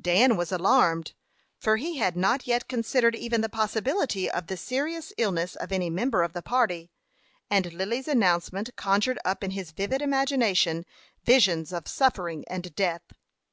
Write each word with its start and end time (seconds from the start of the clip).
Dan 0.00 0.36
was 0.36 0.52
alarmed, 0.52 1.12
for 1.58 1.76
he 1.76 1.96
had 1.98 2.16
not 2.16 2.46
yet 2.46 2.68
considered 2.68 3.16
even 3.16 3.40
the 3.40 3.48
possibility 3.48 4.30
of 4.30 4.46
the 4.46 4.56
serious 4.56 5.12
illness 5.18 5.56
of 5.56 5.72
any 5.72 5.90
member 5.90 6.22
of 6.22 6.34
the 6.34 6.40
party; 6.40 6.92
and 7.50 7.72
Lily's 7.72 8.06
announcement 8.06 8.76
conjured 8.76 9.18
up 9.24 9.42
in 9.42 9.50
his 9.50 9.72
vivid 9.72 10.00
imagination 10.00 10.86
visions 11.24 11.72
of 11.72 11.88
suffering 11.88 12.44
and 12.46 12.72
death. 12.76 13.02